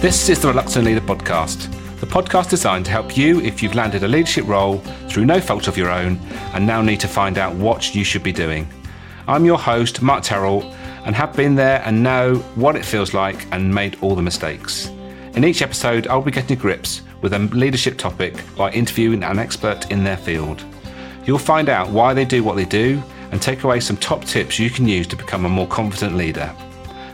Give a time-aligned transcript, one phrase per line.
[0.00, 4.04] This is the Reluctant Leader Podcast, the podcast designed to help you if you've landed
[4.04, 4.78] a leadership role
[5.08, 6.20] through no fault of your own
[6.54, 8.68] and now need to find out what you should be doing.
[9.26, 10.62] I'm your host, Mark Terrell,
[11.04, 14.86] and have been there and know what it feels like and made all the mistakes.
[15.34, 19.40] In each episode, I'll be getting to grips with a leadership topic by interviewing an
[19.40, 20.64] expert in their field.
[21.24, 24.60] You'll find out why they do what they do and take away some top tips
[24.60, 26.54] you can use to become a more confident leader.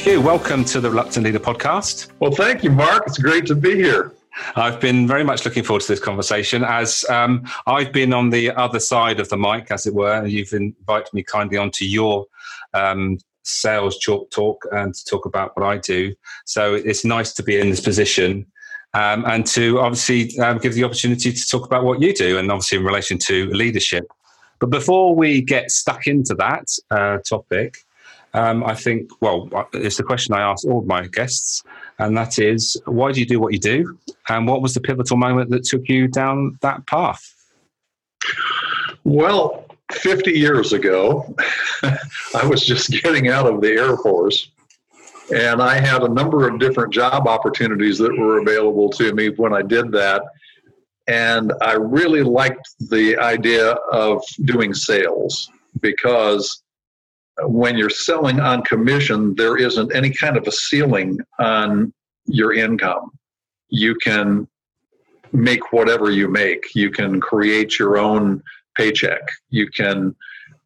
[0.00, 2.08] Hugh, welcome to the Reluctant Leader podcast.
[2.20, 3.04] Well, thank you, Mark.
[3.06, 4.12] It's great to be here.
[4.56, 8.50] I've been very much looking forward to this conversation as um, I've been on the
[8.50, 10.14] other side of the mic, as it were.
[10.14, 12.26] And you've invited me kindly onto your
[12.74, 16.14] um, sales chalk talk and to talk about what I do.
[16.44, 18.46] So it's nice to be in this position
[18.94, 22.50] um, and to obviously um, give the opportunity to talk about what you do and
[22.50, 24.06] obviously in relation to leadership.
[24.60, 27.78] But before we get stuck into that uh, topic,
[28.34, 31.62] um, I think, well, it's the question I ask all my guests,
[31.98, 33.98] and that is, why do you do what you do?
[34.28, 37.22] And what was the pivotal moment that took you down that path?
[39.04, 41.34] Well, 50 years ago,
[41.82, 44.50] I was just getting out of the Air Force,
[45.34, 49.52] and I had a number of different job opportunities that were available to me when
[49.52, 50.22] I did that.
[51.08, 55.50] And I really liked the idea of doing sales
[55.80, 56.61] because
[57.40, 61.92] when you're selling on commission, there isn't any kind of a ceiling on
[62.26, 63.10] your income.
[63.68, 64.46] You can
[65.32, 66.62] make whatever you make.
[66.74, 68.42] You can create your own
[68.76, 69.22] paycheck.
[69.50, 70.14] You can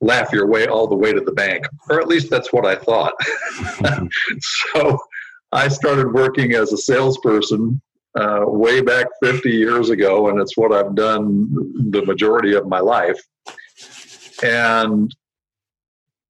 [0.00, 2.76] laugh your way all the way to the bank, or at least that's what I
[2.76, 3.14] thought.
[4.74, 4.98] so
[5.52, 7.80] I started working as a salesperson
[8.18, 11.48] uh, way back 50 years ago, and it's what I've done
[11.90, 13.20] the majority of my life.
[14.42, 15.14] And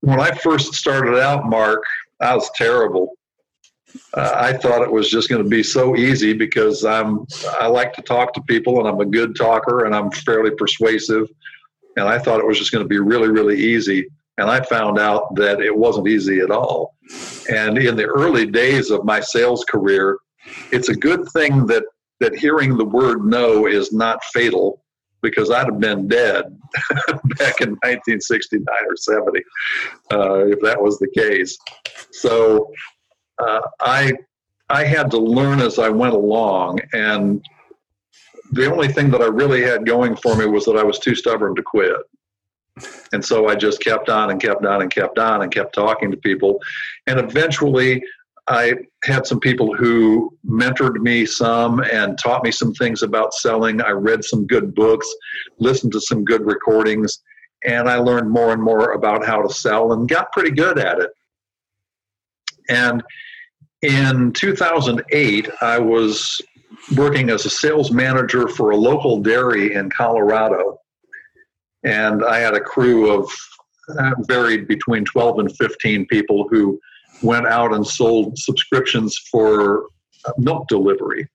[0.00, 1.82] when I first started out, Mark,
[2.20, 3.12] I was terrible.
[4.14, 7.26] Uh, I thought it was just going to be so easy because I'm
[7.58, 11.28] I like to talk to people and I'm a good talker and I'm fairly persuasive,
[11.96, 14.06] and I thought it was just going to be really really easy.
[14.38, 16.94] And I found out that it wasn't easy at all.
[17.48, 20.18] And in the early days of my sales career,
[20.72, 21.84] it's a good thing that
[22.20, 24.82] that hearing the word no is not fatal
[25.26, 26.44] because I'd have been dead
[27.08, 29.40] back in 1969 or 70
[30.12, 31.58] uh, if that was the case.
[32.12, 32.70] So
[33.38, 34.12] uh, I
[34.68, 37.44] I had to learn as I went along, and
[38.52, 41.14] the only thing that I really had going for me was that I was too
[41.14, 41.96] stubborn to quit.
[43.12, 46.10] And so I just kept on and kept on and kept on and kept talking
[46.10, 46.60] to people.
[47.06, 48.02] And eventually
[48.48, 48.74] I
[49.06, 53.80] had some people who mentored me some and taught me some things about selling.
[53.80, 55.06] I read some good books,
[55.58, 57.22] listened to some good recordings,
[57.64, 60.98] and I learned more and more about how to sell and got pretty good at
[60.98, 61.10] it.
[62.68, 63.02] And
[63.82, 66.40] in 2008, I was
[66.96, 70.78] working as a sales manager for a local dairy in Colorado.
[71.84, 73.30] And I had a crew of
[73.98, 76.80] uh, varied between 12 and 15 people who
[77.22, 79.86] went out and sold subscriptions for
[80.24, 81.28] uh, milk delivery.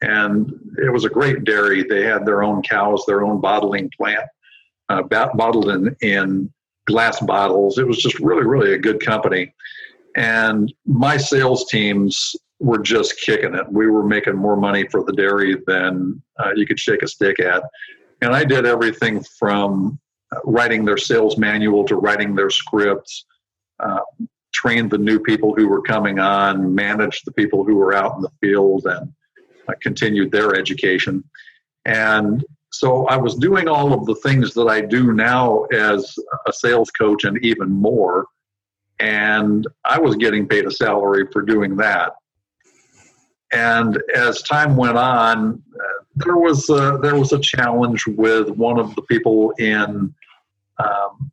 [0.00, 1.82] And it was a great dairy.
[1.82, 4.28] They had their own cows, their own bottling plant,
[4.88, 6.52] uh, bottled in, in
[6.86, 7.78] glass bottles.
[7.78, 9.52] It was just really, really a good company.
[10.16, 13.70] And my sales teams were just kicking it.
[13.70, 17.38] We were making more money for the dairy than uh, you could shake a stick
[17.40, 17.62] at.
[18.20, 19.98] And I did everything from
[20.32, 23.26] uh, writing their sales manual to writing their scripts,
[23.80, 24.00] uh,
[24.52, 28.22] trained the new people who were coming on, managed the people who were out in
[28.22, 29.12] the field, and
[29.68, 31.22] uh, continued their education.
[31.84, 36.14] And so I was doing all of the things that I do now as
[36.46, 38.26] a sales coach and even more.
[38.98, 42.12] And I was getting paid a salary for doing that.
[43.52, 48.78] And as time went on, uh, there was a, there was a challenge with one
[48.78, 50.14] of the people in
[50.78, 51.30] um,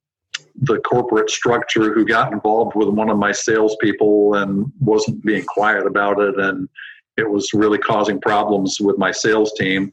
[0.62, 5.86] the corporate structure who got involved with one of my salespeople and wasn't being quiet
[5.86, 6.70] about it, and
[7.18, 9.92] it was really causing problems with my sales team.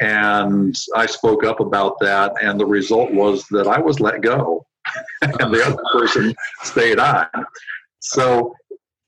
[0.00, 4.66] And I spoke up about that, and the result was that I was let go,
[5.22, 7.26] and the other person stayed on.
[8.00, 8.54] So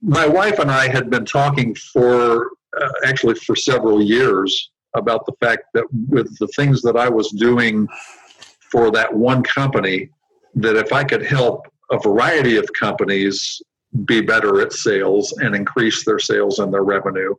[0.03, 5.33] my wife and I had been talking for uh, actually for several years about the
[5.41, 7.89] fact that with the things that I was doing
[8.71, 10.11] for that one company,
[10.57, 13.61] that if I could help a variety of companies
[14.05, 17.35] be better at sales and increase their sales and their revenue,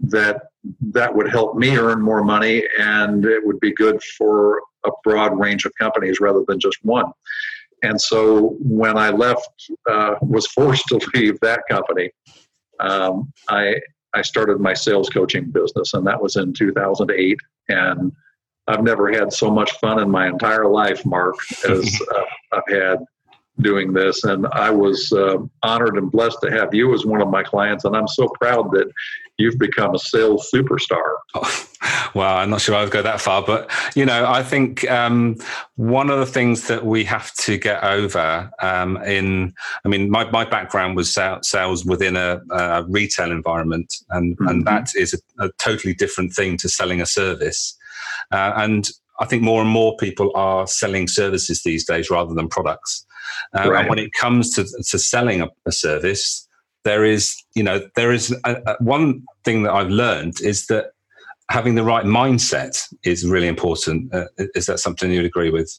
[0.00, 0.42] that
[0.80, 5.38] that would help me earn more money and it would be good for a broad
[5.38, 7.12] range of companies rather than just one.
[7.82, 9.48] And so when I left,
[9.88, 12.10] uh, was forced to leave that company,
[12.80, 13.80] um, I
[14.14, 17.36] I started my sales coaching business, and that was in 2008.
[17.68, 18.12] And
[18.68, 21.34] I've never had so much fun in my entire life, Mark,
[21.68, 22.22] as uh,
[22.54, 22.98] I've had
[23.60, 24.24] doing this.
[24.24, 27.84] And I was uh, honored and blessed to have you as one of my clients.
[27.84, 28.90] And I'm so proud that
[29.38, 31.14] you've become a sales superstar.
[31.34, 31.66] Oh,
[32.14, 35.36] well, I'm not sure I would go that far, but you know, I think um,
[35.76, 39.52] one of the things that we have to get over um, in,
[39.84, 44.48] I mean, my, my background was sales within a, a retail environment, and mm-hmm.
[44.48, 47.76] and that is a, a, totally different thing to selling a service,
[48.30, 48.88] uh, and
[49.20, 53.06] I think more and more people are selling services these days rather than products.
[53.56, 53.80] Uh, right.
[53.80, 56.48] And when it comes to, to selling a, a service,
[56.84, 60.92] there is, you know, there is a, a, one thing that I've learned is that
[61.50, 64.12] having the right mindset is really important.
[64.14, 65.78] Uh, is that something you'd agree with?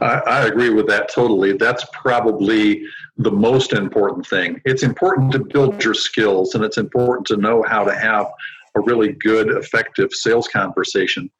[0.00, 1.52] I, I, agree with that totally.
[1.52, 2.84] That's probably
[3.18, 4.60] the most important thing.
[4.64, 8.26] It's important to build your skills and it's important to know how to have
[8.74, 11.30] a really good, effective sales conversation.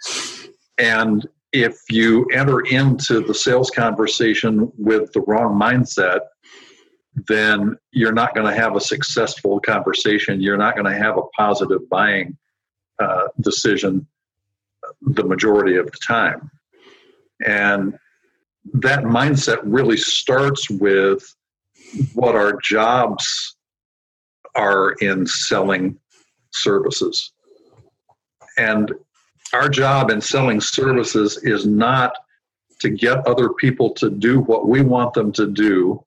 [0.79, 6.21] And if you enter into the sales conversation with the wrong mindset,
[7.29, 10.41] then you're not going to have a successful conversation.
[10.41, 12.37] You're not going to have a positive buying
[12.99, 14.07] uh, decision
[15.03, 16.51] the majority of the time.
[17.47, 17.97] And
[18.73, 21.23] that mindset really starts with
[22.15, 23.57] what our jobs
[24.55, 25.99] are in selling
[26.53, 27.33] services.
[28.57, 28.93] And
[29.55, 32.13] our job in selling services is not
[32.81, 36.05] to get other people to do what we want them to do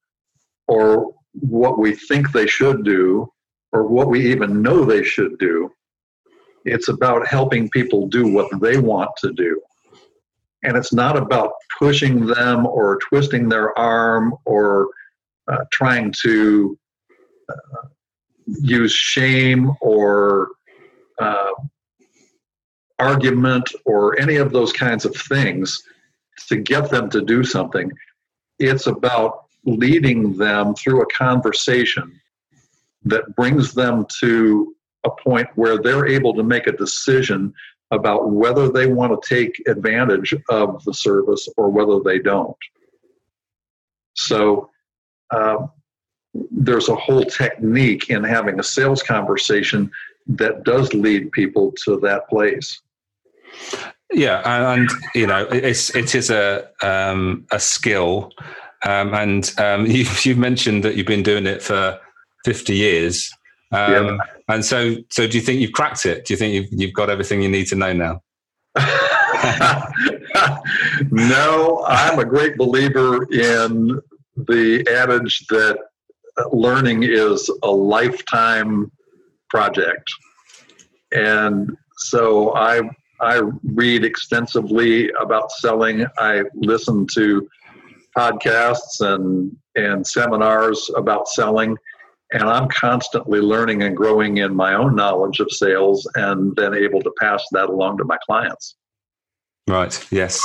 [0.67, 3.31] or what we think they should do
[3.71, 5.71] or what we even know they should do.
[6.65, 9.61] It's about helping people do what they want to do.
[10.63, 14.89] And it's not about pushing them or twisting their arm or
[15.47, 16.77] uh, trying to
[17.49, 17.87] uh,
[18.45, 20.49] use shame or
[21.19, 21.51] uh,
[22.99, 25.83] argument or any of those kinds of things
[26.47, 27.91] to get them to do something.
[28.59, 32.19] It's about leading them through a conversation
[33.03, 37.53] that brings them to a point where they're able to make a decision
[37.91, 42.57] about whether they want to take advantage of the service or whether they don't.
[44.15, 44.69] So,
[45.31, 45.67] uh,
[46.51, 49.89] there's a whole technique in having a sales conversation
[50.27, 52.81] that does lead people to that place.
[54.13, 58.31] Yeah, and, and you know, it's it is a um, a skill
[58.85, 61.99] um, and um, you, have mentioned that you've been doing it for
[62.45, 63.31] 50 years.
[63.71, 64.17] Um, yeah.
[64.49, 66.25] And so, so do you think you've cracked it?
[66.25, 68.21] Do you think you've, you've got everything you need to know now?
[71.11, 73.99] no, I'm a great believer in
[74.35, 75.77] the adage that
[76.51, 78.91] learning is a lifetime
[79.49, 80.09] project.
[81.11, 82.81] And so I
[83.19, 86.05] I read extensively about selling.
[86.17, 87.47] I listen to
[88.17, 91.77] podcasts and and seminars about selling
[92.33, 96.99] and i'm constantly learning and growing in my own knowledge of sales and then able
[97.01, 98.75] to pass that along to my clients
[99.67, 100.41] right yes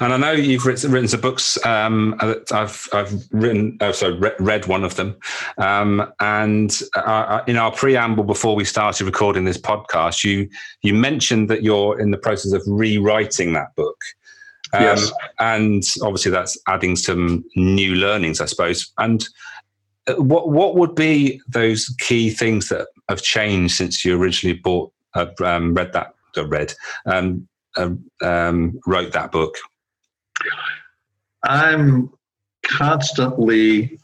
[0.00, 4.34] and i know you've written, written some books um, i've i've written oh sorry read,
[4.38, 5.16] read one of them
[5.58, 10.48] um, and uh, uh, in our preamble before we started recording this podcast you
[10.82, 13.96] you mentioned that you're in the process of rewriting that book
[14.74, 15.12] um, yes.
[15.38, 18.90] And obviously, that's adding some new learnings, I suppose.
[18.96, 19.22] And
[20.06, 24.92] uh, what what would be those key things that have changed since you originally bought
[25.14, 26.74] uh, um, read that uh, read
[27.06, 29.54] um, um, wrote that book?
[31.44, 32.10] I'm
[32.64, 33.98] constantly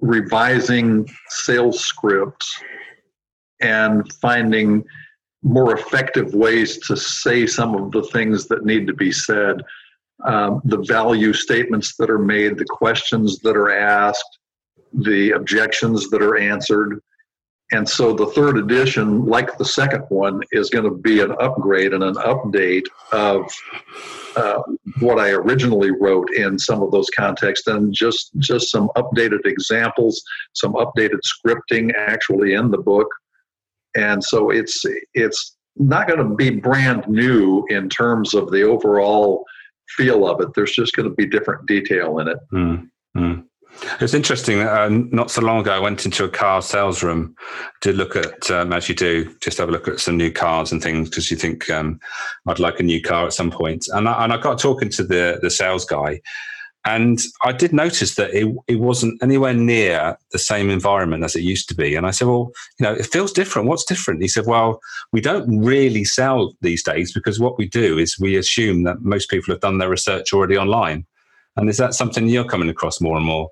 [0.00, 2.60] revising sales scripts
[3.60, 4.84] and finding
[5.42, 9.62] more effective ways to say some of the things that need to be said,
[10.24, 14.38] um, the value statements that are made, the questions that are asked,
[14.92, 17.00] the objections that are answered.
[17.72, 21.94] And so the third edition, like the second one, is going to be an upgrade
[21.94, 23.50] and an update of
[24.36, 24.60] uh,
[25.00, 30.22] what I originally wrote in some of those contexts, and just just some updated examples,
[30.52, 33.08] some updated scripting actually in the book.
[33.96, 34.82] And so it's
[35.14, 39.44] it's not going to be brand new in terms of the overall
[39.96, 40.48] feel of it.
[40.54, 42.38] There's just going to be different detail in it.
[42.52, 43.40] Mm-hmm.
[44.00, 44.60] It's interesting.
[44.60, 47.36] Uh, not so long ago, I went into a car sales room
[47.82, 50.72] to look at, um, as you do, just have a look at some new cars
[50.72, 52.00] and things because you think um,
[52.46, 53.86] I'd like a new car at some point.
[53.92, 56.20] And I, and I got talking to the the sales guy,
[56.84, 61.42] and I did notice that it, it wasn't anywhere near the same environment as it
[61.42, 61.94] used to be.
[61.94, 63.68] And I said, well, you know, it feels different.
[63.68, 64.20] What's different?
[64.20, 68.36] He said, well, we don't really sell these days because what we do is we
[68.36, 71.06] assume that most people have done their research already online.
[71.56, 73.48] And is that something you're coming across more and more?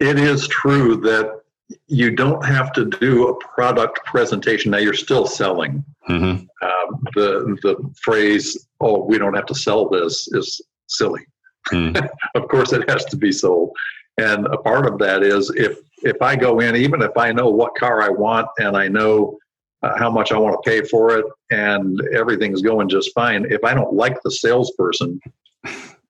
[0.00, 1.40] It is true that
[1.86, 4.70] you don't have to do a product presentation.
[4.70, 5.84] Now you're still selling.
[6.08, 6.46] Mm-hmm.
[6.66, 11.24] Um, the the phrase "Oh, we don't have to sell this" is silly.
[11.70, 12.08] Mm.
[12.34, 13.70] of course, it has to be sold,
[14.18, 17.50] and a part of that is if if I go in, even if I know
[17.50, 19.38] what car I want and I know
[19.82, 23.46] uh, how much I want to pay for it, and everything's going just fine.
[23.50, 25.20] If I don't like the salesperson,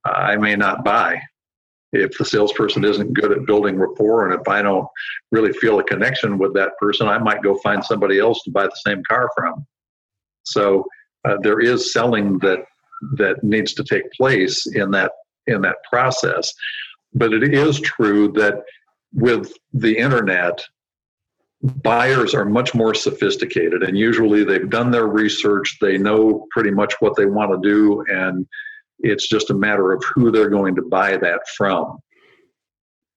[0.05, 1.21] I may not buy
[1.93, 4.87] if the salesperson isn't good at building rapport and if I don't
[5.33, 8.65] really feel a connection with that person, I might go find somebody else to buy
[8.65, 9.67] the same car from.
[10.45, 10.85] So
[11.25, 12.65] uh, there is selling that
[13.17, 15.13] that needs to take place in that
[15.47, 16.53] in that process.
[17.15, 18.63] But it is true that
[19.13, 20.63] with the internet,
[21.63, 26.95] buyers are much more sophisticated and usually they've done their research, they know pretty much
[27.01, 28.47] what they want to do and
[29.02, 31.99] it's just a matter of who they're going to buy that from.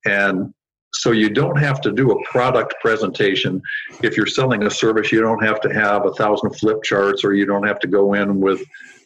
[0.06, 0.54] And
[0.94, 3.62] so you don't have to do a product presentation.
[4.04, 7.34] If you're selling a service, you don't have to have a thousand flip charts or
[7.34, 8.62] you don't have to go in with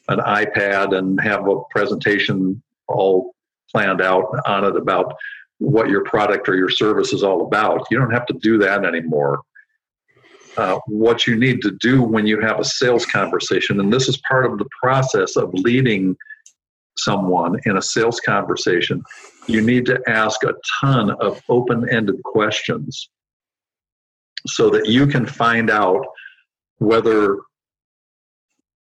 [0.09, 3.33] an iPad and have a presentation all
[3.71, 5.13] planned out on it about
[5.59, 7.85] what your product or your service is all about.
[7.89, 9.41] You don't have to do that anymore.
[10.57, 14.17] Uh, what you need to do when you have a sales conversation, and this is
[14.27, 16.15] part of the process of leading
[16.97, 19.01] someone in a sales conversation,
[19.47, 23.09] you need to ask a ton of open ended questions
[24.45, 26.05] so that you can find out
[26.79, 27.39] whether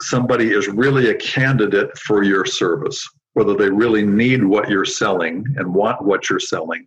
[0.00, 5.44] somebody is really a candidate for your service, whether they really need what you're selling
[5.56, 6.87] and want what you're selling.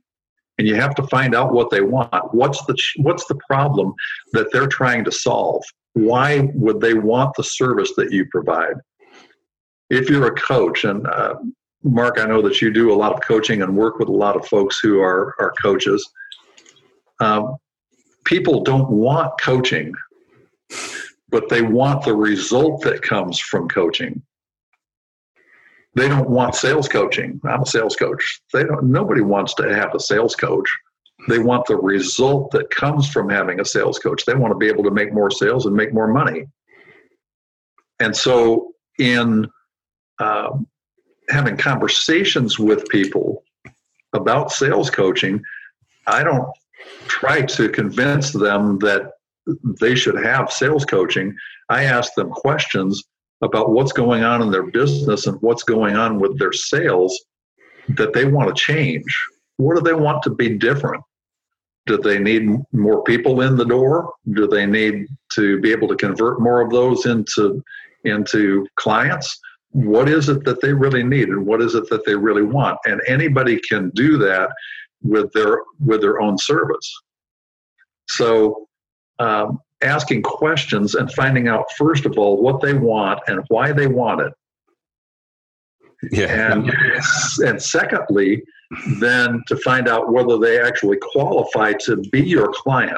[0.57, 2.33] And you have to find out what they want.
[2.33, 3.93] What's the what's the problem
[4.31, 5.63] that they're trying to solve?
[5.93, 8.75] Why would they want the service that you provide?
[9.89, 11.35] If you're a coach, and uh,
[11.83, 14.35] Mark, I know that you do a lot of coaching and work with a lot
[14.35, 16.09] of folks who are, are coaches.
[17.19, 17.57] Um,
[18.25, 19.93] people don't want coaching,
[21.29, 24.21] but they want the result that comes from coaching.
[25.93, 27.39] They don't want sales coaching.
[27.45, 28.41] I'm a sales coach.
[28.51, 28.91] They don't.
[28.91, 30.69] Nobody wants to have a sales coach.
[31.29, 34.25] They want the result that comes from having a sales coach.
[34.25, 36.47] They want to be able to make more sales and make more money.
[38.01, 39.47] And so, in
[40.19, 40.67] um,
[41.29, 43.43] having conversations with people
[44.13, 45.41] about sales coaching,
[46.07, 46.47] I don't
[47.07, 49.11] try to convince them that
[49.79, 51.35] they should have sales coaching.
[51.69, 53.03] I ask them questions
[53.41, 57.19] about what's going on in their business and what's going on with their sales
[57.89, 59.03] that they want to change.
[59.57, 61.03] What do they want to be different?
[61.85, 64.13] Do they need more people in the door?
[64.31, 67.63] Do they need to be able to convert more of those into
[68.03, 69.39] into clients?
[69.75, 72.79] What is it that they really need and what is it that they really want?
[72.85, 74.49] And anybody can do that
[75.03, 76.89] with their with their own service.
[78.07, 78.69] So
[79.19, 83.87] um, asking questions and finding out first of all what they want and why they
[83.87, 84.33] want it.
[86.09, 86.53] Yeah.
[86.53, 86.71] And
[87.45, 88.43] and secondly
[89.01, 92.97] then to find out whether they actually qualify to be your client.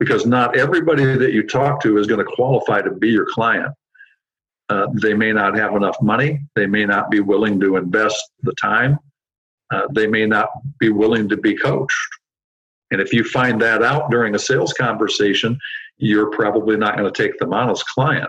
[0.00, 3.72] Because not everybody that you talk to is going to qualify to be your client
[4.70, 6.40] uh, they may not have enough money.
[6.56, 8.98] They may not be willing to invest the time.
[9.70, 10.48] uh, they may not
[10.78, 11.94] be willing to be coached.
[12.90, 15.58] And if you find that out during a sales conversation,
[15.98, 18.28] you're probably not going to take them on as client.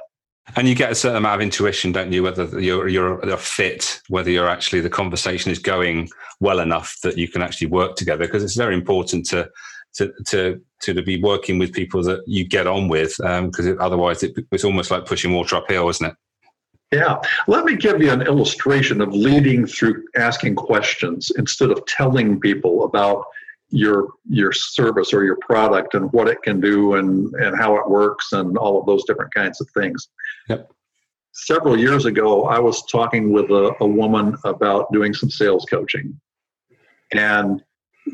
[0.55, 2.23] And you get a certain amount of intuition, don't you?
[2.23, 7.17] Whether you're you're a fit, whether you're actually the conversation is going well enough that
[7.17, 8.25] you can actually work together.
[8.25, 9.49] Because it's very important to
[9.95, 14.23] to to to be working with people that you get on with, because um, otherwise
[14.23, 16.15] it, it's almost like pushing water uphill, isn't it?
[16.91, 17.21] Yeah.
[17.47, 22.83] Let me give you an illustration of leading through asking questions instead of telling people
[22.83, 23.25] about
[23.69, 27.89] your your service or your product and what it can do and and how it
[27.89, 30.09] works and all of those different kinds of things.
[30.49, 30.69] Yep.
[31.31, 36.19] Several years ago, I was talking with a, a woman about doing some sales coaching,
[37.13, 37.63] and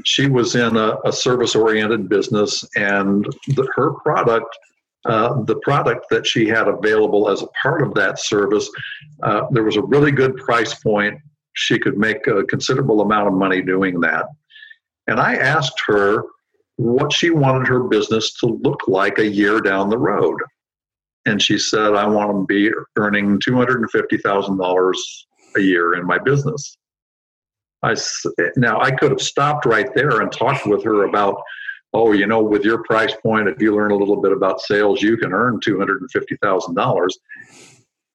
[0.05, 4.55] she was in a, a service oriented business, and the, her product.
[5.05, 8.69] Uh, the product that she had available as a part of that service,
[9.23, 11.17] uh, there was a really good price point.
[11.53, 14.25] She could make a considerable amount of money doing that.
[15.07, 16.23] And I asked her
[16.75, 20.39] what she wanted her business to look like a year down the road.
[21.25, 24.93] And she said, I want to be earning $250,000
[25.55, 26.77] a year in my business.
[27.83, 27.95] I,
[28.55, 31.41] now, I could have stopped right there and talked with her about,
[31.97, 35.01] oh, you know, with your price point, if you learn a little bit about sales,
[35.01, 37.07] you can earn $250,000.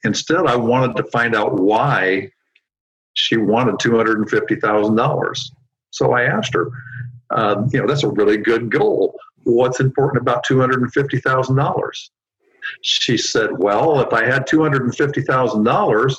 [0.04, 2.30] Instead, I wanted to find out why
[3.14, 5.50] she wanted $250,000.
[5.90, 6.70] So I asked her,
[7.34, 9.18] um, you know, that's a really good goal.
[9.42, 12.10] What's important about $250,000?
[12.82, 16.16] She said, well, if I had $250,000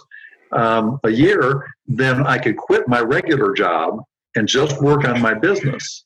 [0.51, 4.01] um, a year, then I could quit my regular job
[4.35, 6.03] and just work on my business.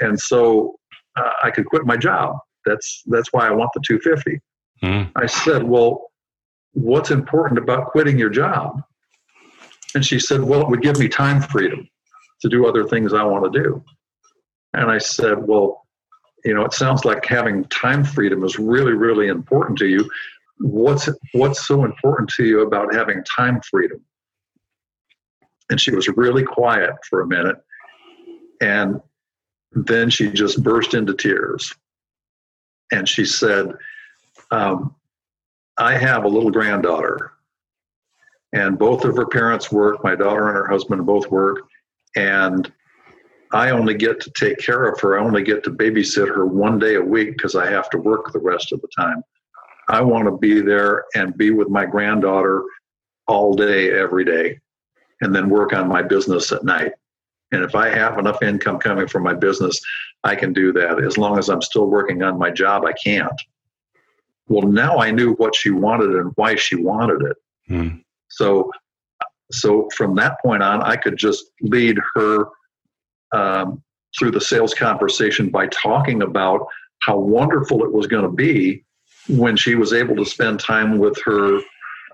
[0.00, 0.76] And so
[1.16, 2.36] uh, I could quit my job.
[2.64, 4.40] That's, that's why I want the 250.
[4.82, 5.10] Mm.
[5.16, 6.10] I said, well,
[6.72, 8.82] what's important about quitting your job?
[9.94, 11.88] And she said, well, it would give me time freedom
[12.42, 13.84] to do other things I want to do.
[14.76, 15.86] And I said, Well,
[16.44, 20.08] you know, it sounds like having time freedom is really, really important to you.
[20.58, 24.00] What's what's so important to you about having time freedom?
[25.70, 27.56] And she was really quiet for a minute.
[28.60, 29.00] And
[29.72, 31.74] then she just burst into tears.
[32.92, 33.72] And she said,
[34.50, 34.94] um,
[35.78, 37.32] I have a little granddaughter,
[38.52, 40.02] and both of her parents work.
[40.04, 41.58] My daughter and her husband both work
[42.16, 42.72] and
[43.52, 45.18] I only get to take care of her.
[45.18, 48.32] I only get to babysit her one day a week because I have to work
[48.32, 49.22] the rest of the time.
[49.88, 52.64] I want to be there and be with my granddaughter
[53.28, 54.58] all day, every day,
[55.20, 56.92] and then work on my business at night.
[57.56, 59.80] And if I have enough income coming from my business,
[60.22, 61.02] I can do that.
[61.02, 63.40] As long as I'm still working on my job, I can't.
[64.48, 67.36] Well, now I knew what she wanted and why she wanted it.
[67.70, 68.02] Mm.
[68.28, 68.70] So
[69.52, 72.48] so from that point on, I could just lead her
[73.32, 73.82] um,
[74.18, 76.66] through the sales conversation by talking about
[77.00, 78.84] how wonderful it was going to be
[79.28, 81.60] when she was able to spend time with her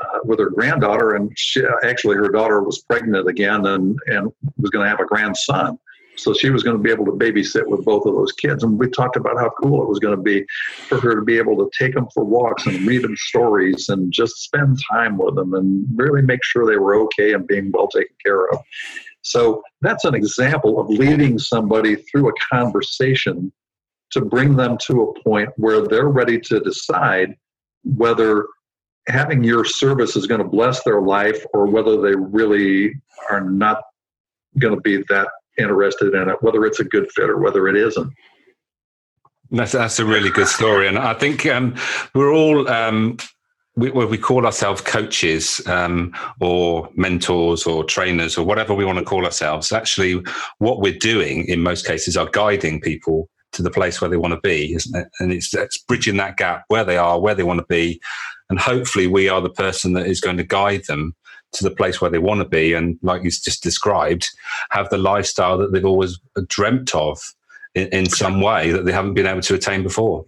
[0.03, 4.71] uh, with her granddaughter, and she, actually her daughter was pregnant again and and was
[4.71, 5.79] going to have a grandson.
[6.17, 8.63] So she was going to be able to babysit with both of those kids.
[8.63, 10.45] And we talked about how cool it was going to be
[10.89, 14.13] for her to be able to take them for walks and read them stories and
[14.13, 17.89] just spend time with them and really make sure they were okay and being well
[17.89, 18.61] taken care of.
[19.23, 23.53] So that's an example of leading somebody through a conversation
[24.11, 27.35] to bring them to a point where they're ready to decide
[27.85, 28.47] whether
[29.09, 32.95] having your service is going to bless their life or whether they really
[33.31, 33.83] are not
[34.59, 37.77] going to be that interested in it, whether it's a good fit or whether it
[37.77, 38.13] isn't.
[39.51, 41.75] That's that's a really good story, and I think um,
[42.15, 43.19] we're all um,
[43.77, 49.05] we, we call ourselves coaches um, or mentors or trainers or whatever we want to
[49.05, 49.73] call ourselves.
[49.73, 50.23] Actually,
[50.59, 54.33] what we're doing in most cases are guiding people to the place where they want
[54.33, 55.09] to be, isn't it?
[55.21, 58.01] And it's, it's bridging that gap where they are, where they want to be,
[58.53, 61.17] and hopefully we are the person that is going to guide them
[61.53, 62.75] to the place where they want to be.
[62.75, 64.29] And like you just described
[64.69, 67.19] have the lifestyle that they've always dreamt of
[67.75, 70.27] in, in some way that they haven't been able to attain before.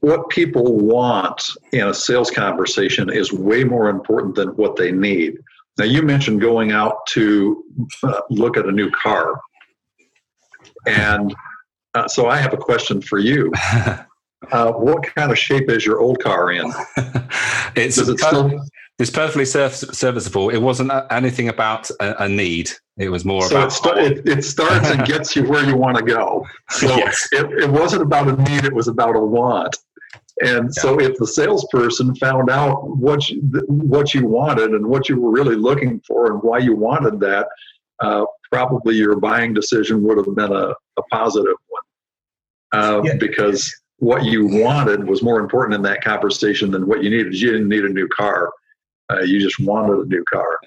[0.00, 1.42] What people want
[1.72, 5.38] in a sales conversation is way more important than what they need.
[5.78, 7.64] Now you mentioned going out to
[8.02, 9.40] uh, look at a new car.
[10.86, 11.34] And
[11.94, 13.50] uh, so i have a question for you
[14.52, 16.72] uh, what kind of shape is your old car in
[17.76, 18.60] it's Does it still
[18.98, 20.50] it's perfectly serviceable.
[20.50, 22.72] It wasn't anything about a, a need.
[22.96, 23.68] It was more so about.
[23.68, 26.44] It, st- it, it, starts and gets you where you want to go.
[26.70, 27.28] So yes.
[27.30, 29.76] it, it wasn't about a need, it was about a want.
[30.40, 30.82] And yeah.
[30.82, 35.30] so if the salesperson found out what you, what you wanted and what you were
[35.30, 37.46] really looking for and why you wanted that,
[38.00, 43.14] uh, probably your buying decision would have been a, a positive one uh, yeah.
[43.14, 47.34] because what you wanted was more important in that conversation than what you needed.
[47.34, 48.50] You didn't need a new car.
[49.10, 50.58] Uh, you just wanted a new car.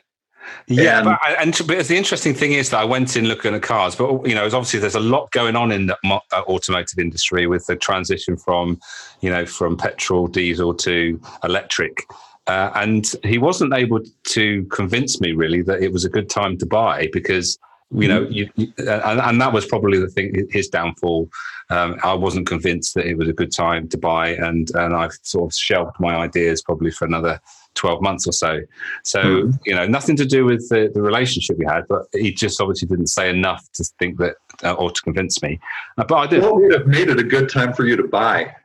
[0.67, 3.61] Yeah, and, but, and but the interesting thing is that I went in looking at
[3.61, 7.47] cars, but you know, obviously there's a lot going on in the uh, automotive industry
[7.47, 8.79] with the transition from,
[9.21, 12.03] you know, from petrol, diesel to electric.
[12.47, 16.57] Uh, and he wasn't able to convince me really that it was a good time
[16.57, 17.57] to buy because
[17.93, 18.31] you know, mm-hmm.
[18.31, 21.29] you, you, and, and, that was probably the thing, his downfall.
[21.69, 25.17] Um, I wasn't convinced that it was a good time to buy, and and I've
[25.23, 27.41] sort of shelved my ideas probably for another
[27.75, 28.61] 12 months or so.
[29.03, 29.59] So, mm.
[29.65, 32.87] you know, nothing to do with the, the relationship we had, but he just obviously
[32.87, 35.59] didn't say enough to think that, uh, or to convince me.
[35.97, 36.41] Uh, but I did.
[36.41, 38.55] What would have made it a good time for you to buy?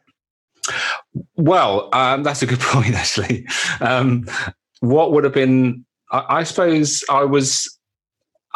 [1.37, 3.47] Well, um, that's a good point, actually.
[3.81, 4.27] Um,
[4.81, 7.76] what would have been, I, I suppose I was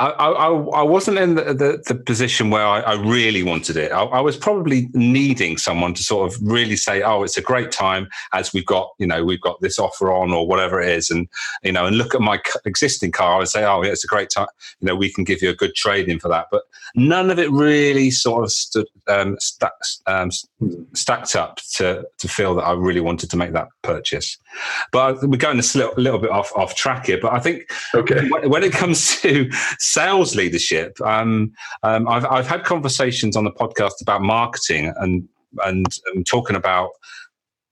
[0.01, 3.93] I, I, I, wasn't in the, the, the position where I, I, really wanted it.
[3.93, 7.71] I, I, was probably needing someone to sort of really say, "Oh, it's a great
[7.71, 11.11] time," as we've got, you know, we've got this offer on or whatever it is,
[11.11, 11.29] and
[11.63, 14.31] you know, and look at my existing car and say, "Oh, yeah, it's a great
[14.31, 14.49] time."
[14.81, 16.47] You know, we can give you a good trade in for that.
[16.51, 16.63] But
[16.95, 20.31] none of it really sort of stood um, stacked, um,
[20.95, 24.39] stacked up to to feel that I really wanted to make that purchase.
[24.93, 27.19] But we're going a little, little bit off off track here.
[27.21, 28.29] But I think okay.
[28.31, 31.01] when, when it comes to sales leadership.
[31.01, 35.29] Um, um, I've, I've had conversations on the podcast about marketing and,
[35.65, 36.91] and, and talking about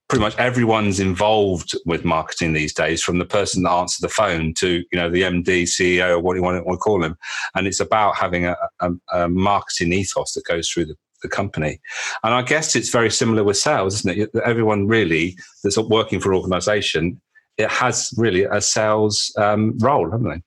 [0.09, 4.55] pretty much everyone's involved with marketing these days, from the person that answers the phone
[4.55, 7.17] to you know the MD, CEO, or what you want to call him.
[7.55, 11.81] And it's about having a, a, a marketing ethos that goes through the, the, company.
[12.23, 14.31] And I guess it's very similar with sales, isn't it?
[14.45, 17.21] Everyone really that's working for an organisation,
[17.59, 20.43] it has really a sales um, role, haven't they?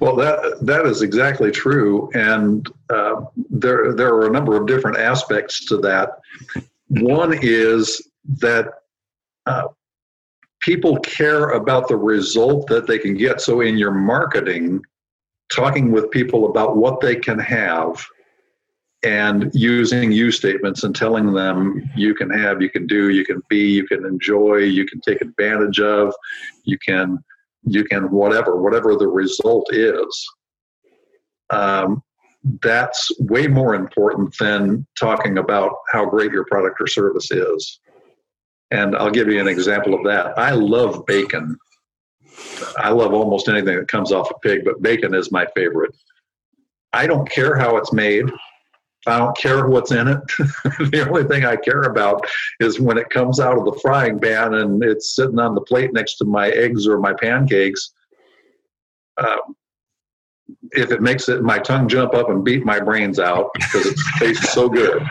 [0.00, 4.98] Well, that that is exactly true, and uh, there there are a number of different
[4.98, 6.20] aspects to that.
[6.88, 8.68] One is that
[9.46, 9.68] uh,
[10.60, 13.40] people care about the result that they can get.
[13.40, 14.82] So, in your marketing,
[15.52, 18.02] talking with people about what they can have,
[19.02, 23.42] and using you statements and telling them you can have, you can do, you can
[23.48, 26.14] be, you can enjoy, you can take advantage of,
[26.64, 27.18] you can
[27.64, 30.30] you can whatever whatever the result is
[31.50, 32.02] um,
[32.62, 37.80] that's way more important than talking about how great your product or service is.
[38.70, 40.38] And i'll give you an example of that.
[40.38, 41.56] I love bacon.
[42.78, 45.94] I love almost anything that comes off a pig but bacon is my favorite.
[46.92, 48.30] I don't care how it's made
[49.06, 50.18] I don't care what's in it.
[50.38, 52.26] the only thing I care about
[52.60, 55.92] is when it comes out of the frying pan and it's sitting on the plate
[55.92, 57.92] next to my eggs or my pancakes.
[59.18, 59.56] Um,
[60.72, 63.98] if it makes it my tongue jump up and beat my brains out because it
[64.18, 65.02] tastes so good,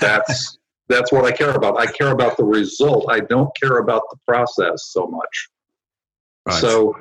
[0.00, 1.80] that's that's what I care about.
[1.80, 3.06] I care about the result.
[3.08, 5.48] I don't care about the process so much.
[6.46, 6.60] Right.
[6.60, 6.96] So,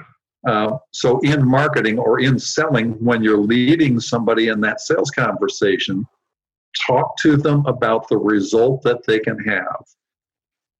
[0.47, 6.08] uh, so in marketing or in selling, when you're leading somebody in that sales conversation,
[6.88, 9.86] talk to them about the result that they can have.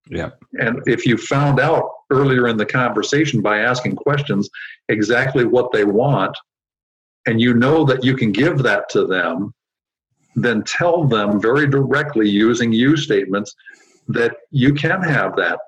[0.10, 0.32] Yeah.
[0.60, 4.49] And if you found out earlier in the conversation by asking questions
[4.89, 6.36] exactly what they want,
[7.27, 9.54] and you know that you can give that to them,
[10.36, 13.54] then tell them very directly using you statements
[14.08, 15.60] that you can have that.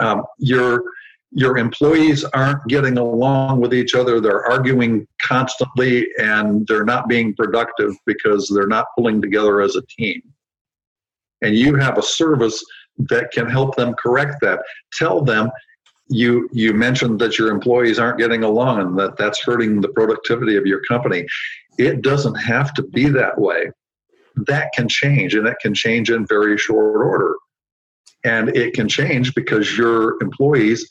[0.00, 0.82] Um, you're
[1.34, 4.20] your employees aren't getting along with each other.
[4.20, 9.82] They're arguing constantly and they're not being productive because they're not pulling together as a
[9.82, 10.20] team.
[11.40, 12.62] And you have a service
[12.98, 14.60] that can help them correct that.
[14.92, 15.50] Tell them
[16.08, 20.56] you you mentioned that your employees aren't getting along and that that's hurting the productivity
[20.56, 21.26] of your company.
[21.78, 23.70] It doesn't have to be that way.
[24.46, 27.36] That can change and it can change in very short order.
[28.24, 30.88] And it can change because your employees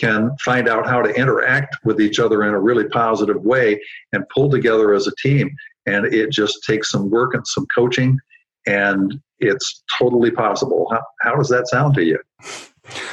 [0.00, 3.80] can find out how to interact with each other in a really positive way
[4.12, 5.54] and pull together as a team.
[5.86, 8.18] And it just takes some work and some coaching,
[8.66, 10.88] and it's totally possible.
[10.90, 12.18] How, how does that sound to you?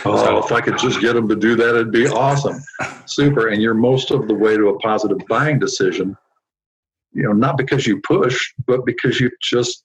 [0.05, 2.61] Oh, oh if I could just get them to do that, it'd be awesome.
[3.05, 3.47] Super.
[3.47, 6.15] And you're most of the way to a positive buying decision,
[7.13, 9.83] you know, not because you push, but because you just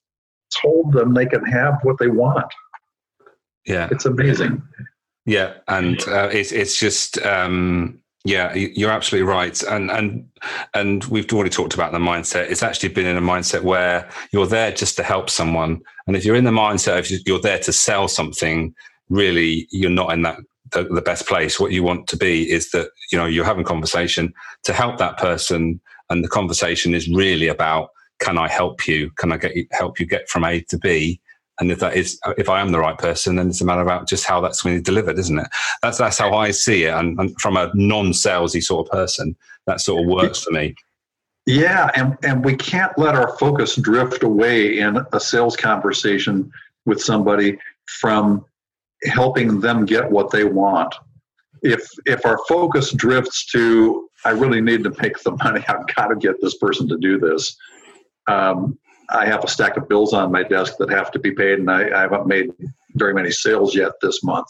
[0.60, 2.52] told them they can have what they want.
[3.64, 3.88] Yeah.
[3.90, 4.62] It's amazing.
[5.24, 10.28] Yeah, and uh, it's it's just um, yeah, you're absolutely right, and and
[10.74, 12.50] and we've already talked about the mindset.
[12.50, 16.24] It's actually been in a mindset where you're there just to help someone, and if
[16.24, 18.74] you're in the mindset of you're there to sell something,
[19.08, 20.38] really you're not in that
[20.72, 21.60] the, the best place.
[21.60, 24.32] What you want to be is that you know you're having conversation
[24.64, 25.80] to help that person
[26.10, 27.88] and the conversation is really about
[28.20, 29.10] can I help you?
[29.18, 31.20] Can I get help you get from A to B?
[31.60, 34.08] And if that is, if I am the right person, then it's a matter about
[34.08, 35.48] just how that's going to be delivered, isn't it?
[35.82, 36.94] That's that's how I see it.
[36.94, 39.36] And, and from a non-salesy sort of person,
[39.66, 40.74] that sort of works for me.
[41.46, 46.50] Yeah, and, and we can't let our focus drift away in a sales conversation
[46.86, 47.58] with somebody
[48.00, 48.44] from
[49.04, 50.94] helping them get what they want.
[51.62, 56.08] If if our focus drifts to I really need to make the money, I've got
[56.08, 57.56] to get this person to do this.
[58.28, 58.78] Um,
[59.12, 61.70] I have a stack of bills on my desk that have to be paid, and
[61.70, 62.50] I, I haven't made
[62.94, 64.46] very many sales yet this month.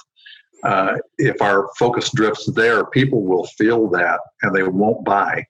[0.62, 5.44] Uh, if our focus drifts there, people will feel that and they won't buy.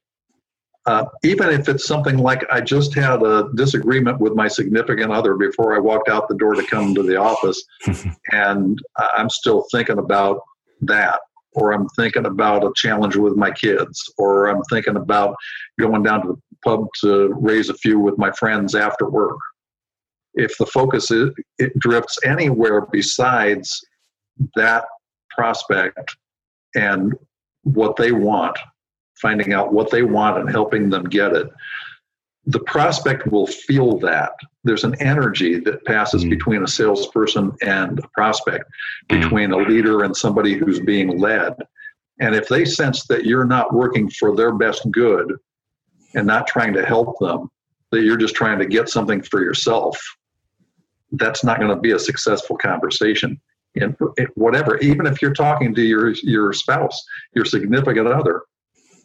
[0.86, 5.36] Uh, even if it's something like I just had a disagreement with my significant other
[5.36, 7.62] before I walked out the door to come to the office,
[8.32, 8.78] and
[9.14, 10.40] I'm still thinking about
[10.80, 11.20] that,
[11.52, 15.36] or I'm thinking about a challenge with my kids, or I'm thinking about
[15.78, 19.38] going down to the pub to raise a few with my friends after work.
[20.34, 23.84] If the focus is, it drifts anywhere besides
[24.56, 24.84] that
[25.30, 26.16] prospect
[26.74, 27.14] and
[27.64, 28.58] what they want,
[29.20, 31.48] finding out what they want and helping them get it.
[32.46, 34.32] The prospect will feel that.
[34.64, 36.30] There's an energy that passes mm.
[36.30, 38.64] between a salesperson and a prospect,
[39.10, 39.20] mm.
[39.20, 41.54] between a leader and somebody who's being led.
[42.20, 45.36] And if they sense that you're not working for their best good
[46.14, 47.50] and not trying to help them,
[47.90, 49.98] that you're just trying to get something for yourself,
[51.12, 53.40] that's not going to be a successful conversation.
[53.76, 53.96] And
[54.34, 57.02] whatever, even if you're talking to your your spouse,
[57.34, 58.42] your significant other,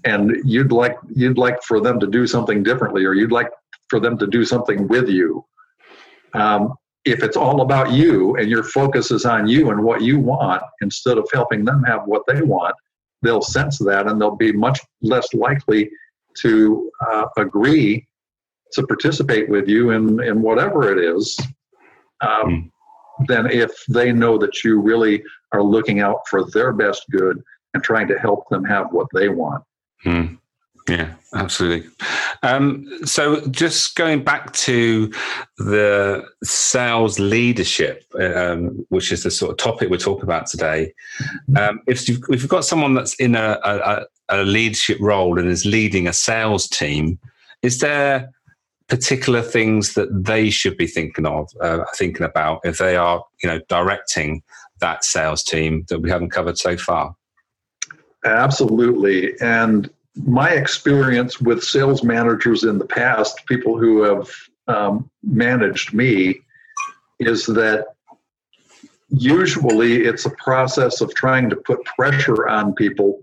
[0.04, 3.50] and you'd like you'd like for them to do something differently or you'd like
[3.89, 5.43] for them to do something with you
[6.34, 6.74] um,
[7.06, 10.62] if it's all about you and your focus is on you and what you want
[10.82, 12.76] instead of helping them have what they want
[13.22, 15.89] they'll sense that and they'll be much less likely
[16.41, 18.08] to uh, agree
[18.73, 21.39] to participate with you in, in whatever it is
[22.21, 22.71] um,
[23.21, 23.28] mm.
[23.28, 25.23] than if they know that you really
[25.54, 27.41] are looking out for their best good
[27.73, 29.63] and trying to help them have what they want
[30.06, 30.38] Mm.
[30.89, 31.89] Yeah, absolutely.
[32.43, 35.12] Um, so, just going back to
[35.58, 40.93] the sales leadership, um, which is the sort of topic we're talking about today.
[41.58, 45.50] Um, if, you've, if you've got someone that's in a, a, a, leadership role and
[45.50, 47.19] is leading a sales team,
[47.62, 48.32] is there
[48.88, 53.50] particular things that they should be thinking of, uh, thinking about if they are, you
[53.50, 54.41] know, directing
[54.80, 57.13] that sales team that we haven't covered so far?
[58.23, 59.34] Absolutely.
[59.41, 59.89] And
[60.25, 64.30] my experience with sales managers in the past, people who have
[64.67, 66.41] um, managed me,
[67.19, 67.86] is that
[69.10, 73.21] usually it's a process of trying to put pressure on people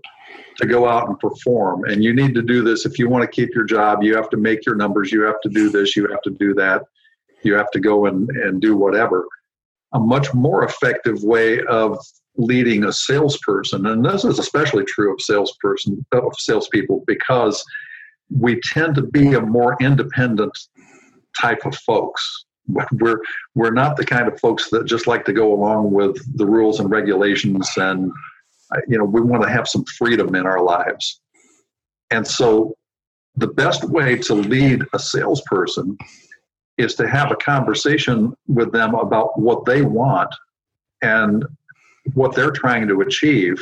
[0.57, 1.83] to go out and perform.
[1.85, 4.03] And you need to do this if you want to keep your job.
[4.03, 5.11] You have to make your numbers.
[5.11, 5.95] You have to do this.
[5.95, 6.83] You have to do that.
[7.43, 9.25] You have to go and, and do whatever.
[9.93, 11.99] A much more effective way of
[12.37, 17.63] leading a salesperson, and this is especially true of salesperson of salespeople because
[18.29, 20.57] we tend to be a more independent
[21.39, 22.45] type of folks.
[22.67, 23.21] We're
[23.53, 26.79] we're not the kind of folks that just like to go along with the rules
[26.79, 28.11] and regulations, and
[28.71, 31.21] uh, you know we want to have some freedom in our lives.
[32.09, 32.75] And so,
[33.35, 35.97] the best way to lead a salesperson
[36.77, 40.33] is to have a conversation with them about what they want
[41.01, 41.45] and
[42.13, 43.61] what they're trying to achieve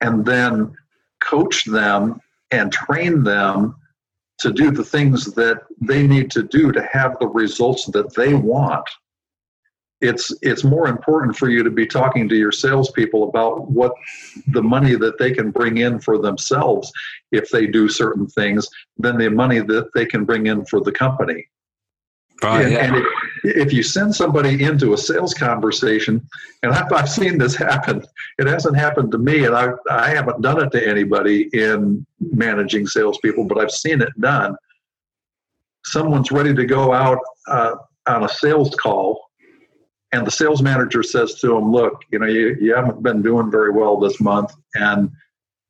[0.00, 0.74] and then
[1.20, 3.76] coach them and train them
[4.38, 8.34] to do the things that they need to do to have the results that they
[8.34, 8.86] want.
[10.00, 13.92] It's it's more important for you to be talking to your salespeople about what
[14.48, 16.92] the money that they can bring in for themselves
[17.32, 20.92] if they do certain things than the money that they can bring in for the
[20.92, 21.46] company.
[22.42, 22.84] Right, and, yeah.
[22.86, 23.04] and if,
[23.44, 26.26] if, you send somebody into a sales conversation,
[26.62, 28.02] and I've, I've seen this happen,
[28.38, 32.86] it hasn't happened to me, and I, I haven't done it to anybody in managing
[32.86, 34.56] salespeople, but I've seen it done.
[35.84, 37.76] Someone's ready to go out uh,
[38.06, 39.20] on a sales call,
[40.12, 43.50] and the sales manager says to them, "Look, you know, you, you haven't been doing
[43.50, 45.10] very well this month, and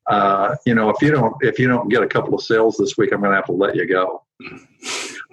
[0.08, 2.96] uh, you know, if you don't if you don't get a couple of sales this
[2.96, 4.22] week, I'm going to have to let you go."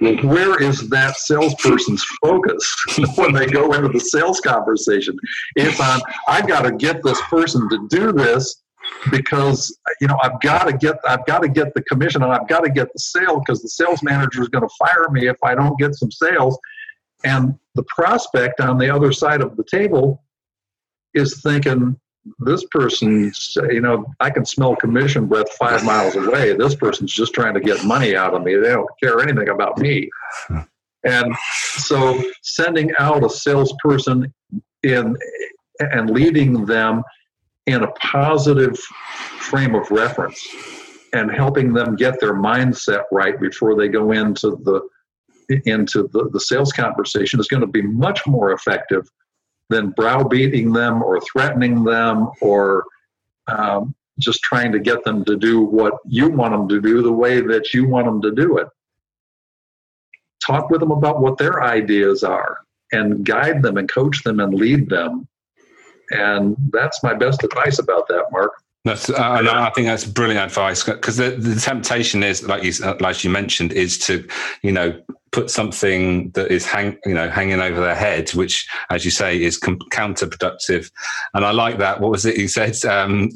[0.01, 2.75] Where is that salesperson's focus
[3.15, 5.15] when they go into the sales conversation?
[5.55, 8.63] It's on, I've got to get this person to do this
[9.11, 12.47] because you know I've got to get I've got to get the commission and I've
[12.47, 15.37] got to get the sale because the sales manager is going to fire me if
[15.43, 16.57] I don't get some sales.
[17.23, 20.23] And the prospect on the other side of the table
[21.13, 21.99] is thinking,
[22.39, 26.53] this person's, you know, I can smell commission breath five miles away.
[26.53, 28.55] This person's just trying to get money out of me.
[28.55, 30.09] They don't care anything about me.
[31.03, 31.33] And
[31.77, 34.31] so sending out a salesperson
[34.83, 35.17] in
[35.79, 37.03] and leading them
[37.65, 38.77] in a positive
[39.39, 40.47] frame of reference
[41.13, 44.81] and helping them get their mindset right before they go into the
[45.65, 49.09] into the, the sales conversation is going to be much more effective
[49.71, 52.83] than browbeating them or threatening them or
[53.47, 57.11] um, just trying to get them to do what you want them to do the
[57.11, 58.67] way that you want them to do it.
[60.45, 62.59] Talk with them about what their ideas are
[62.91, 65.27] and guide them and coach them and lead them.
[66.11, 68.51] And that's my best advice about that, Mark.
[68.83, 73.23] That's, uh, I think that's brilliant advice because the, the temptation is, like you, like
[73.23, 74.27] you mentioned, is to,
[74.63, 74.99] you know,
[75.31, 79.41] put something that is hang, you know, hanging over their head, which, as you say,
[79.41, 80.91] is com- counterproductive.
[81.33, 82.01] And I like that.
[82.01, 82.83] What was it you said?
[82.85, 83.29] Um,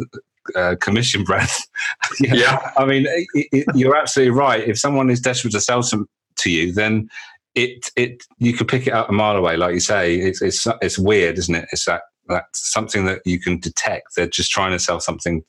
[0.56, 1.66] uh, commission breath.
[2.20, 2.34] yeah.
[2.34, 2.72] yeah.
[2.78, 4.68] I mean, it, it, you're absolutely right.
[4.68, 7.10] If someone is desperate to sell some to you, then
[7.56, 10.16] it it you could pick it up a mile away, like you say.
[10.16, 11.68] It's it's it's weird, isn't it?
[11.72, 14.16] It's that that's something that you can detect.
[14.16, 15.44] They're just trying to sell something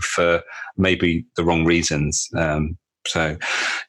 [0.00, 0.42] for
[0.76, 2.28] maybe the wrong reasons.
[2.36, 3.36] Um, so,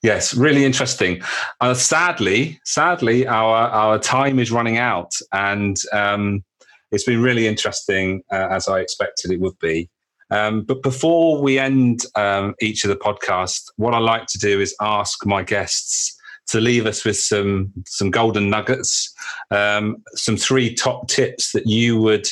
[0.04, 1.22] yes, really interesting.
[1.62, 6.44] Uh, sadly, sadly, our our time is running out, and um,
[6.92, 9.90] it's been really interesting uh, as I expected it would be.
[10.30, 14.60] Um, but before we end um, each of the podcasts, what I like to do
[14.60, 16.16] is ask my guests
[16.48, 19.14] to leave us with some some golden nuggets,
[19.52, 22.28] um, some three top tips that you would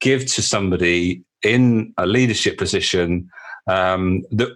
[0.00, 3.28] give to somebody in a leadership position
[3.68, 4.48] um, that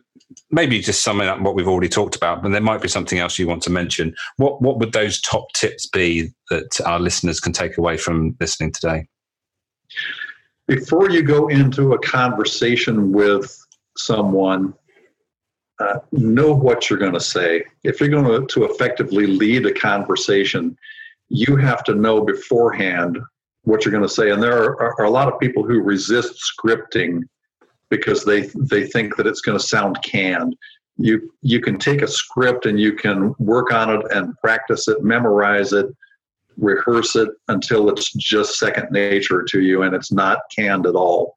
[0.50, 3.38] maybe just summing up what we've already talked about, but there might be something else
[3.38, 4.14] you want to mention.
[4.36, 8.72] What what would those top tips be that our listeners can take away from listening
[8.72, 9.06] today?
[10.66, 13.56] Before you go into a conversation with
[13.96, 14.74] someone,
[15.80, 17.64] uh, know what you're going to say.
[17.82, 20.76] If you're going to, to effectively lead a conversation,
[21.28, 23.18] you have to know beforehand
[23.64, 24.30] what you're going to say.
[24.30, 27.22] And there are, are a lot of people who resist scripting
[27.92, 30.56] because they they think that it's going to sound canned.
[30.96, 35.04] You you can take a script and you can work on it and practice it,
[35.04, 35.86] memorize it,
[36.56, 41.34] rehearse it until it's just second nature to you and it's not canned at all.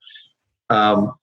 [0.69, 1.13] Um,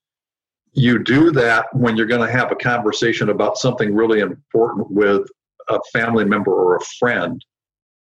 [0.74, 5.26] you do that when you're going to have a conversation about something really important with
[5.70, 7.42] a family member or a friend.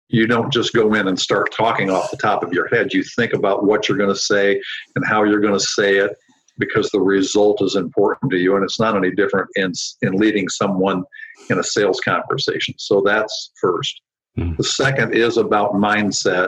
[0.07, 2.93] You don't just go in and start talking off the top of your head.
[2.93, 4.61] You think about what you're going to say
[4.95, 6.15] and how you're going to say it
[6.57, 8.55] because the result is important to you.
[8.55, 11.03] And it's not any different in, in leading someone
[11.49, 12.75] in a sales conversation.
[12.77, 13.93] So that's 1st
[14.37, 14.55] mm-hmm.
[14.57, 16.47] The second is about mindset.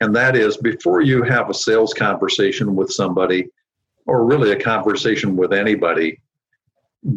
[0.00, 3.48] And that is before you have a sales conversation with somebody,
[4.06, 6.20] or really a conversation with anybody,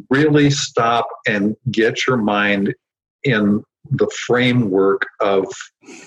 [0.09, 2.73] really stop and get your mind
[3.23, 5.45] in the framework of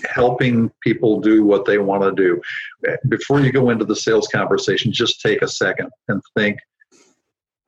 [0.09, 2.41] helping people do what they want to do.
[3.09, 6.59] Before you go into the sales conversation, just take a second and think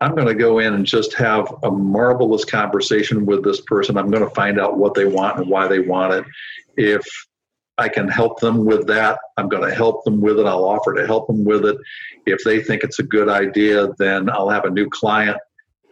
[0.01, 3.97] I'm going to go in and just have a marvelous conversation with this person.
[3.97, 6.25] I'm going to find out what they want and why they want it.
[6.77, 7.05] If
[7.79, 9.19] I can help them with that.
[9.37, 10.47] I'm going to help them with it.
[10.47, 11.79] I'll offer to help them with it.
[12.27, 15.39] If they think it's a good idea, then I'll have a new client.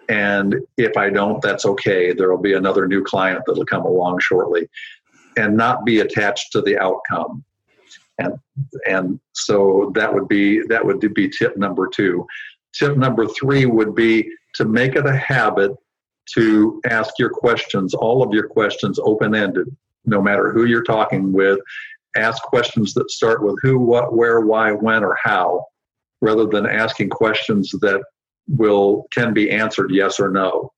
[0.08, 2.12] And if I don't, that's okay.
[2.12, 4.68] There will be another new client that'll come along shortly
[5.36, 7.44] and not be attached to the outcome.
[8.18, 8.38] And
[8.88, 12.26] and so that would be that would be tip number two.
[12.72, 15.72] Tip number three would be to make it a habit
[16.34, 19.68] to ask your questions, all of your questions open ended
[20.06, 21.58] no matter who you're talking with.
[22.16, 25.66] Ask questions that start with who, what, where, why, when, or how,
[26.22, 28.02] rather than asking questions that
[28.48, 30.72] will can be answered yes or no.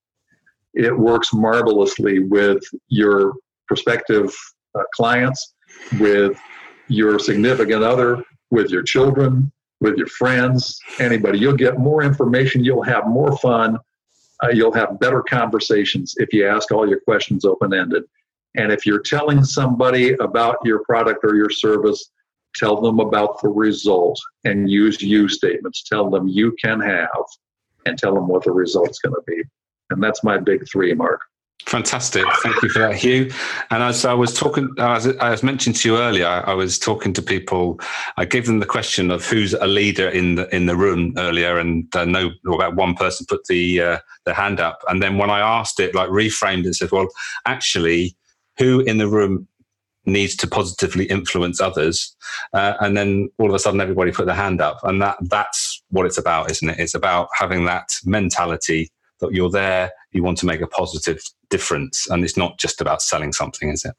[0.74, 3.34] It works marvelously with your
[3.66, 4.34] prospective
[4.74, 5.54] uh, clients,
[5.98, 6.38] with
[6.88, 11.38] your significant other, with your children, with your friends, anybody.
[11.38, 13.78] You'll get more information, you'll have more fun,
[14.42, 18.04] uh, you'll have better conversations if you ask all your questions open ended.
[18.56, 22.10] And if you're telling somebody about your product or your service,
[22.54, 25.82] tell them about the result and use you statements.
[25.82, 27.08] Tell them you can have
[27.88, 29.42] and tell them what the result's going to be.
[29.90, 31.20] And that's my big three, Mark.
[31.66, 32.24] Fantastic.
[32.42, 33.30] Thank you for that, Hugh.
[33.70, 37.12] And as I was talking, as I was mentioned to you earlier, I was talking
[37.12, 37.78] to people.
[38.16, 41.58] I gave them the question of who's a leader in the in the room earlier,
[41.58, 44.82] and uh, no, about one person put the uh, the hand up.
[44.88, 47.08] And then when I asked it, like reframed it, said, "Well,
[47.44, 48.16] actually,
[48.56, 49.46] who in the room
[50.08, 52.16] needs to positively influence others,
[52.52, 55.82] uh, and then all of a sudden everybody put their hand up, and that that's
[55.90, 56.78] what it's about, isn't it?
[56.78, 58.90] It's about having that mentality
[59.20, 62.08] that you're there, you want to make a positive difference.
[62.08, 63.94] And it's not just about selling something, is it?